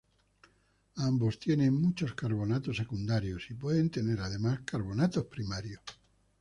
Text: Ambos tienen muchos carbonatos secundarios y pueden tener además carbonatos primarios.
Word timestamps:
Ambos 0.95 1.37
tienen 1.39 1.79
muchos 1.79 2.15
carbonatos 2.15 2.75
secundarios 2.77 3.43
y 3.51 3.53
pueden 3.53 3.91
tener 3.91 4.19
además 4.19 4.61
carbonatos 4.65 5.25
primarios. 5.25 5.83